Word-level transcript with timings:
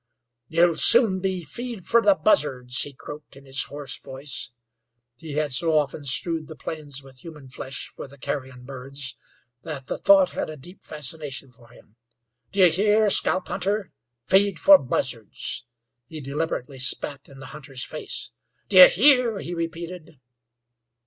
"You'll 0.47 0.77
soon 0.77 1.19
be 1.19 1.43
feed 1.43 1.85
fer 1.85 2.01
the 2.01 2.15
buzzards," 2.15 2.81
he 2.81 2.91
croaked, 2.91 3.35
in 3.35 3.45
his 3.45 3.65
hoarse 3.65 3.99
voice. 3.99 4.49
He 5.17 5.33
had 5.33 5.51
so 5.51 5.77
often 5.77 6.05
strewed 6.05 6.47
the 6.47 6.55
plains 6.55 7.03
with 7.03 7.19
human 7.19 7.49
flesh 7.49 7.93
for 7.95 8.07
the 8.07 8.17
carrion 8.17 8.63
birds 8.63 9.15
that 9.61 9.85
the 9.85 9.99
thought 9.99 10.31
had 10.31 10.49
a 10.49 10.57
deep 10.57 10.83
fascination 10.83 11.51
for 11.51 11.67
him. 11.67 11.97
"D'ye 12.51 12.69
hear, 12.69 13.11
scalp 13.11 13.47
hunter? 13.49 13.91
Feed 14.25 14.57
for 14.57 14.79
buzzards!" 14.79 15.65
He 16.07 16.19
deliberately 16.19 16.79
spat 16.79 17.29
in 17.29 17.37
the 17.37 17.45
hunter's 17.53 17.83
face. 17.85 18.31
"D'ye 18.69 18.87
hear?" 18.87 19.37
he 19.37 19.53
repeated. 19.53 20.19